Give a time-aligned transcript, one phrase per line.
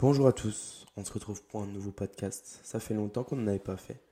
[0.00, 2.58] Bonjour à tous, on se retrouve pour un nouveau podcast.
[2.64, 4.02] Ça fait longtemps qu'on n'en avait pas fait.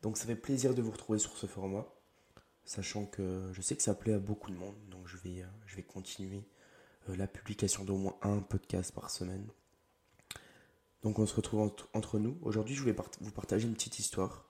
[0.00, 1.84] Donc ça fait plaisir de vous retrouver sur ce format,
[2.64, 4.76] sachant que je sais que ça plaît à beaucoup de monde.
[4.90, 6.44] Donc je vais, euh, continuer
[7.08, 9.44] euh, la publication d'au moins un podcast par semaine.
[11.02, 12.38] Donc on se retrouve entre, nous.
[12.42, 14.48] Aujourd'hui je voulais vous partager une petite histoire,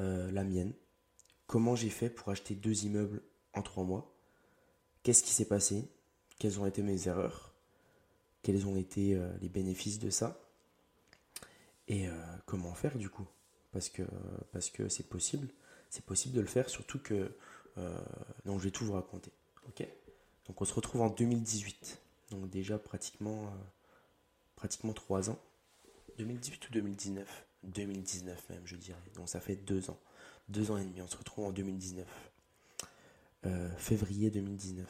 [0.00, 0.72] euh, la mienne.
[1.46, 3.20] Comment j'ai fait pour acheter deux immeubles
[3.52, 4.16] en trois mois?
[5.02, 5.86] Qu'est-ce qui s'est passé?
[6.38, 7.53] Quelles ont été mes erreurs?
[8.44, 10.38] Quels ont été euh, les bénéfices de ça
[11.88, 12.12] et euh,
[12.46, 13.26] comment faire du coup.
[13.72, 14.02] Parce que
[14.52, 15.48] parce que c'est possible.
[15.90, 17.34] C'est possible de le faire surtout que
[17.78, 17.98] euh,
[18.44, 19.32] donc je vais tout vous raconter
[19.66, 19.88] ok?
[20.46, 22.00] Donc on se retrouve en 2018
[22.30, 23.52] donc déjà pratiquement
[24.54, 25.38] pratiquement trois ans.
[26.18, 28.98] 2018 ou 2019 2019 même je dirais.
[29.16, 29.98] Donc ça fait deux ans.
[30.48, 32.06] Deux ans et demi on se retrouve en 2019
[33.76, 34.86] février 2019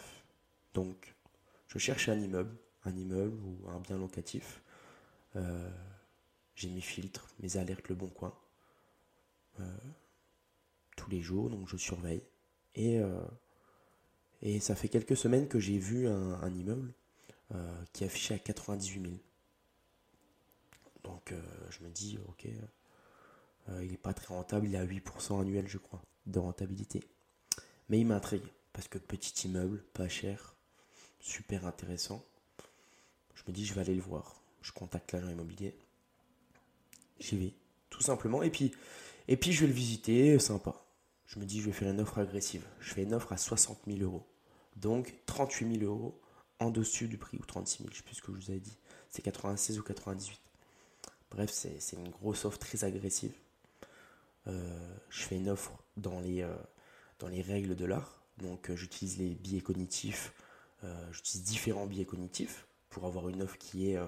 [0.74, 1.16] donc
[1.66, 4.62] je cherche un immeuble un immeuble ou un bien locatif.
[5.36, 5.70] Euh,
[6.54, 8.34] j'ai mes filtres, mes alertes Le Bon Coin.
[9.60, 9.76] Euh,
[10.96, 12.22] tous les jours, donc je surveille.
[12.74, 13.20] Et, euh,
[14.42, 16.92] et ça fait quelques semaines que j'ai vu un, immeuble
[17.92, 19.14] qui affichait à 98 000.
[21.04, 21.32] Donc
[21.70, 22.48] je me dis, ok,
[23.80, 27.04] il n'est pas très rentable, il est à 8% annuel, je crois, de rentabilité.
[27.88, 30.56] Mais il m'intrigue, parce que petit immeuble, pas cher,
[31.20, 32.24] super intéressant.
[33.34, 34.40] Je me dis, je vais aller le voir.
[34.62, 35.76] Je contacte l'agent immobilier.
[37.20, 37.54] J'y vais,
[37.90, 38.42] tout simplement.
[38.42, 38.72] Et puis,
[39.28, 40.84] et puis, je vais le visiter, sympa.
[41.26, 42.64] Je me dis, je vais faire une offre agressive.
[42.80, 44.26] Je fais une offre à 60 000 euros.
[44.76, 46.20] Donc, 38 000 euros
[46.60, 48.50] en dessus du prix, ou 36 000, je ne sais plus ce que je vous
[48.50, 48.76] avais dit.
[49.10, 50.38] C'est 96 ou 98.
[51.30, 53.32] Bref, c'est une grosse offre très agressive.
[54.46, 56.54] Euh, je fais une offre dans les, euh,
[57.18, 58.22] dans les règles de l'art.
[58.38, 60.32] Donc, euh, j'utilise les biais cognitifs.
[61.12, 64.06] j'utilise différents biais cognitifs pour avoir une offre qui est, euh,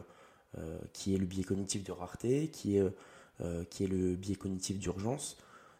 [0.58, 2.84] euh, qui est le biais cognitif de rareté, qui est,
[3.40, 5.36] euh, qui est le biais cognitif d'urgence.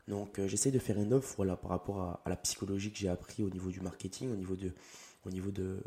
[0.09, 3.43] Donc j'essaie de faire une offre voilà, par rapport à, la psychologie que j'ai appris
[3.43, 4.73] au niveau du marketing, au niveau de,
[5.25, 5.83] au niveau de,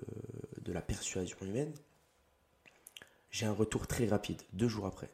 [0.61, 1.71] de la persuasion humaine.
[3.31, 5.09] J'ai un retour très rapide, deux jours après.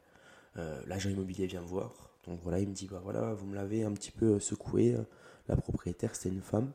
[0.87, 2.09] L'agent immobilier vient me voir.
[2.25, 4.95] Donc voilà, il me dit, bah voilà, vous me l'avez un petit peu secoué.
[5.49, 6.71] La propriétaire, c'était une femme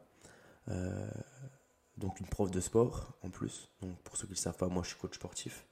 [2.01, 3.69] donc une prof de sport en plus.
[3.83, 5.67] Donc pour ceux qui ne le savent pas, moi je suis coach sportif.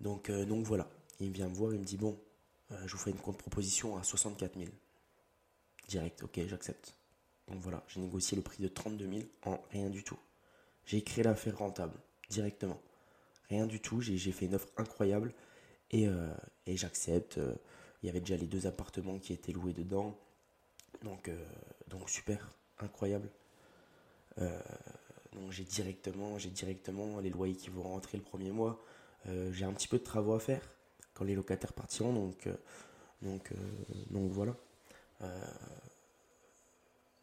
[0.00, 0.88] Donc, euh, donc voilà,
[1.18, 2.20] il vient me voir, il me dit bon,
[2.70, 4.70] euh, je vous fais une contre-proposition à 64 000.
[5.88, 6.94] Direct, ok, j'accepte.
[7.48, 10.18] Donc voilà, j'ai négocié le prix de 32 000 en rien du tout.
[10.84, 11.98] J'ai créé l'affaire rentable,
[12.28, 12.80] directement.
[13.48, 15.32] Rien du tout, j'ai fait une offre incroyable
[15.90, 16.28] et, euh,
[16.66, 17.40] et j'accepte.
[18.02, 20.18] Il y avait déjà les deux appartements qui étaient loués dedans.
[21.02, 21.30] Donc
[22.06, 23.30] super, incroyable.
[25.50, 28.82] J'ai directement, j'ai directement les loyers qui vont rentrer le premier mois.
[29.26, 30.62] Euh, j'ai un petit peu de travaux à faire
[31.14, 32.54] quand les locataires partiront, donc, euh,
[33.22, 33.56] donc, euh,
[34.10, 34.54] donc voilà.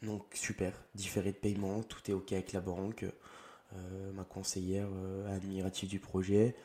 [0.02, 3.06] donc super, différé de paiement, tout est ok avec la banque.
[4.14, 4.90] ma conseillère
[5.30, 6.56] admirative du projet.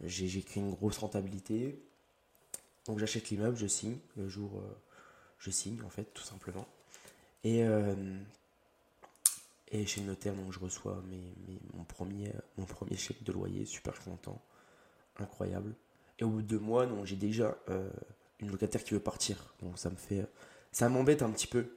[0.00, 1.82] j'ai créé une grosse rentabilité.
[2.86, 4.62] Donc j'achète l'immeuble, je signe le jour,
[5.38, 6.66] je signe en fait tout simplement.
[7.44, 7.64] Et
[9.72, 11.02] et chez le notaire, je reçois
[11.74, 14.40] mon, premier, mon premier chèque de loyer, super content,
[15.18, 15.74] incroyable.
[16.18, 17.90] Et au bout de deux mois, j'ai déjà euh,
[18.38, 19.54] une locataire qui veut partir.
[19.62, 20.26] Donc ça me fait,
[20.72, 21.74] ça m'embête un petit peu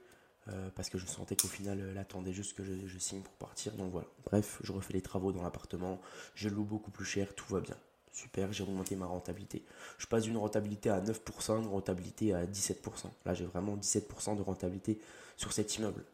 [0.48, 3.72] euh, parce que je sentais qu'au final, elle attendait juste que je, signe pour partir.
[3.72, 4.06] Donc voilà.
[4.26, 6.00] Bref, je refais les travaux dans l'appartement,
[6.34, 7.76] je loue beaucoup plus cher, tout va bien.
[8.12, 9.64] Super, j'ai remonté ma rentabilité.
[9.98, 13.06] Je passe d'une rentabilité à 9%, une rentabilité à 17%.
[13.24, 14.98] Là, j'ai vraiment 17% de rentabilité
[15.36, 16.04] sur cet immeuble.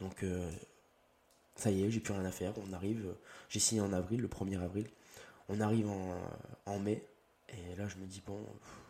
[0.00, 0.50] Donc, euh,
[1.58, 2.54] ça y est, j'ai plus rien à faire.
[2.56, 3.14] On arrive,
[3.48, 4.88] j'ai signé en avril, le 1er avril.
[5.48, 5.88] On arrive
[6.66, 7.04] en, mai.
[7.48, 8.38] Et là, je me dis, bon,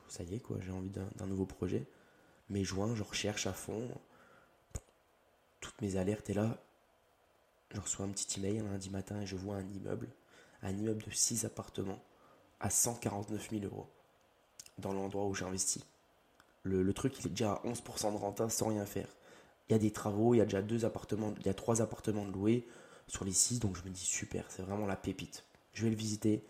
[0.09, 1.87] ça y est, quoi, j'ai envie d'un nouveau projet.
[2.51, 3.89] Mai, juin, je recherche à fond.
[5.61, 6.29] Toutes mes alertes.
[6.29, 6.59] Et là,
[7.73, 10.09] je reçois un petit email un lundi matin et je vois un immeuble.
[10.63, 12.03] Un immeuble de 6 appartements
[12.61, 13.89] à 149 000 euros.
[14.77, 15.85] Dans l'endroit où j'ai investi.
[16.65, 19.09] Le, truc, il est déjà à 11% de renta sans rien faire
[19.69, 21.83] il y a des travaux, il y a déjà deux appartements, il y a trois
[21.83, 22.67] appartements de loués
[23.07, 25.45] sur les six, donc je me dis super, c'est vraiment la pépite.
[25.75, 26.43] Je vais le visiter.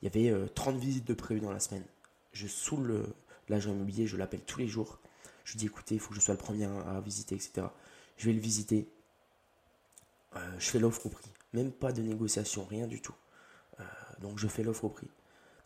[0.00, 1.84] Il y avait 30 euh, visites de prévues dans la semaine.
[2.32, 3.06] Je saoule
[3.48, 4.98] l'agent immobilier, je l'appelle tous les jours.
[5.44, 7.66] Je lui dis écoutez, il faut que je sois le premier à, visiter, etc.
[8.16, 8.88] Je vais le visiter.
[10.36, 11.30] Euh, je fais l'offre au prix.
[11.52, 13.14] Même pas de négociation, rien du tout.
[13.80, 13.84] Euh,
[14.20, 15.08] donc je fais l'offre au prix.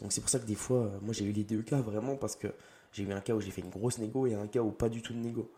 [0.01, 2.37] Donc c'est pour ça que des fois, moi j'ai eu les deux cas vraiment parce
[2.37, 2.49] que
[2.93, 4.89] j'ai eu un cas où j'ai fait une grosse négo et un cas où pas
[4.89, 5.51] du tout de négo.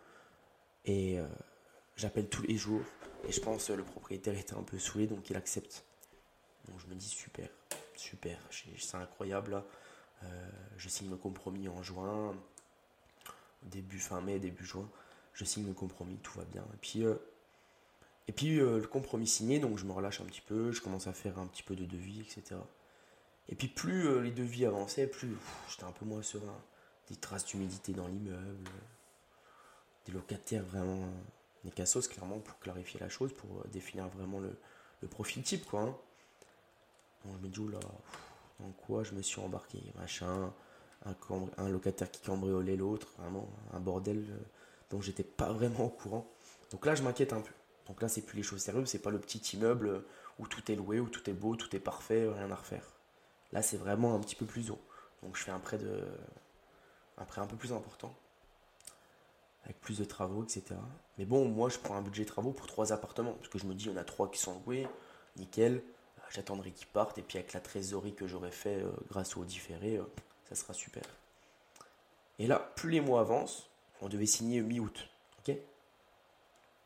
[0.88, 1.26] Et euh,
[1.96, 2.82] j'appelle tous les jours.
[3.28, 5.84] Et je pense que le propriétaire était un peu saoulé, donc il accepte.
[6.68, 7.48] Donc je me dis super,
[7.94, 9.52] super, c'est incroyable.
[9.52, 9.64] Là.
[10.24, 12.34] Euh, je signe le compromis en juin,
[13.64, 14.88] début fin mai, début juin.
[15.32, 16.64] Je signe le compromis, tout va bien.
[16.74, 17.14] Et puis, euh,
[18.26, 21.06] et puis euh, le compromis signé, donc je me relâche un petit peu, je commence
[21.06, 22.60] à faire un petit peu de devis, etc.
[23.48, 25.36] Et puis plus les devis avançaient, plus
[25.70, 26.60] j'étais un peu moins serein.
[27.08, 28.70] Des traces d'humidité dans l'immeuble,
[30.12, 31.08] locataires vraiment
[31.64, 34.56] des cassos clairement pour clarifier la chose, pour définir vraiment le,
[35.08, 35.82] profil type quoi.
[35.82, 35.94] Hein.
[37.24, 37.60] Je me dis
[38.60, 40.52] dans quoi je me suis embarqué, machin,
[41.04, 41.14] un,
[41.58, 44.38] un locataire qui cambriolait l'autre, vraiment un bordel euh,
[44.90, 46.26] dont j'étais pas vraiment au courant.
[46.70, 47.52] Donc là je m'inquiète un peu.
[47.86, 50.04] Donc là c'est plus les choses sérieuses, c'est pas le petit immeuble
[50.38, 52.84] où tout est loué, où tout est beau, tout est parfait, rien à refaire.
[53.52, 54.80] Là c'est vraiment un petit peu plus haut.
[55.22, 56.04] Donc je fais un prêt de
[57.16, 58.14] un prêt un peu plus important
[59.64, 60.76] avec plus de travaux, etc.
[61.18, 63.74] Mais bon, moi, je prends un budget travaux pour trois appartements, parce que je me
[63.74, 64.86] dis, il y en a trois qui sont loués,
[65.36, 69.36] nickel, euh, j'attendrai qu'ils partent, et puis avec la trésorerie que j'aurais fait euh, grâce
[69.36, 70.04] au différé, euh,
[70.48, 71.02] ça sera super.
[72.38, 73.68] Et là, plus les mois avancent,
[74.00, 75.08] on devait signer mi-août,
[75.40, 75.56] ok?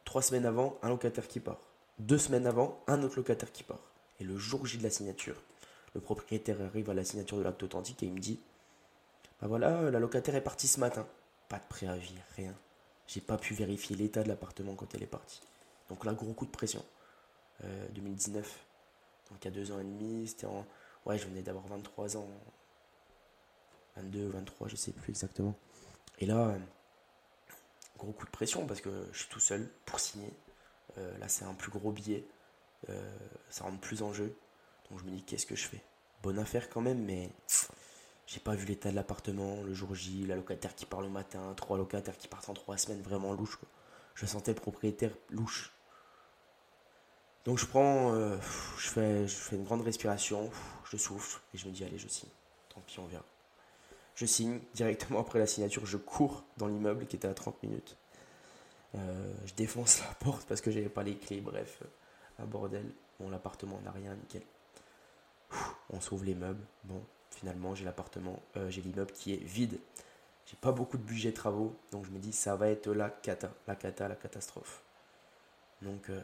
[0.04, 1.60] Trois semaines avant, un locataire qui part.
[1.98, 3.92] Deux semaines avant, un autre locataire qui part.
[4.18, 5.36] Et le jour J de la signature,
[5.94, 8.40] le propriétaire arrive à la signature de l'acte authentique et il me dit,
[9.40, 11.06] bah voilà, la locataire est partie ce matin.
[11.52, 12.54] Pas de préavis, rien.
[13.06, 15.42] J'ai pas pu vérifier l'état de l'appartement quand elle est partie.
[15.90, 16.82] Donc là, gros coup de pression.
[17.90, 18.46] 2019.
[18.46, 20.64] Euh, Donc il y a deux ans et demi, c'était en.
[21.04, 22.26] Ouais, je venais d'avoir 23 ans.
[23.96, 25.54] 22, 23, je sais plus exactement.
[26.20, 26.58] Et là, euh,
[27.98, 30.32] gros coup de pression parce que je suis tout seul pour signer.
[30.96, 32.24] Euh, là, c'est un plus gros billet.
[33.50, 34.34] ça rentre plus en jeu.
[34.88, 35.82] Donc je me dis, qu'est-ce que je fais?
[36.22, 37.28] Bonne affaire quand même, mais
[38.26, 41.52] j'ai pas vu l'état de l'appartement, le jour J, la locataire qui part le matin,
[41.56, 43.58] trois locataires qui partent en trois semaines, vraiment louche.
[44.14, 45.72] Je sentais propriétaire louche.
[47.44, 48.36] Donc je prends, euh,
[48.78, 50.50] je, fais, je fais une grande respiration,
[50.90, 52.30] je souffle et je me dis allez je signe.
[52.68, 53.24] Tant pis on verra.
[54.14, 57.96] Je signe directement après la signature, je cours dans l'immeuble qui était à 30 minutes.
[58.94, 61.82] Euh, je défonce la porte parce que j'avais pas les clés, bref,
[62.38, 62.92] un bordel.
[63.18, 64.42] Bon l'appartement n'a rien, nickel.
[65.90, 67.02] on sauve les meubles, bon,
[67.34, 69.78] finalement j'ai l'appartement, euh, j'ai l'immeuble qui est vide.
[70.46, 73.52] J'ai pas beaucoup de budget travaux, donc je me dis ça va être la cata,
[73.66, 74.82] la cata, la catastrophe.
[75.82, 76.20] Donc euh,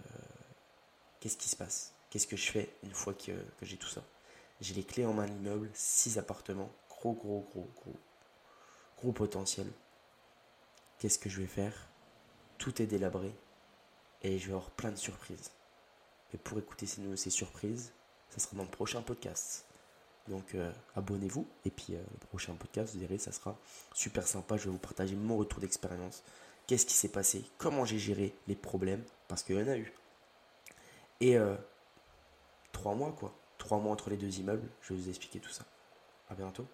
[1.20, 1.93] qu'est-ce qui se passe?
[2.10, 3.32] Qu'est-ce que je fais une fois que,
[3.62, 4.02] j'ai tout ça?
[4.60, 7.96] J'ai les clés en main de l'immeuble, 6 appartements, gros gros gros gros
[8.99, 9.66] gros potentiel.
[10.99, 11.88] Qu'est-ce que je vais faire?
[12.58, 13.32] Tout est délabré
[14.22, 15.52] et je vais avoir plein de surprises.
[16.32, 17.93] Mais pour écouter ces, ces surprises,
[18.31, 19.67] ça sera dans le prochain podcast.
[20.28, 23.56] Donc euh, abonnez-vous et puis euh, le prochain podcast, vous verrez, ça sera
[23.94, 24.56] super sympa.
[24.56, 26.22] Je vais vous partager mon retour d'expérience.
[26.66, 27.44] Qu'est-ce qui s'est passé?
[27.56, 29.02] Comment j'ai géré les problèmes?
[29.26, 29.92] Parce qu'il y en a eu.
[31.20, 31.56] Et euh,
[32.72, 33.34] trois mois quoi.
[33.56, 34.69] Trois mois entre les deux immeubles.
[34.82, 35.64] Je vais vous expliquer tout ça.
[36.30, 36.66] À bientôt.